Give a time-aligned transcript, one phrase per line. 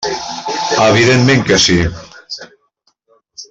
[0.85, 1.77] Evidentment que sí.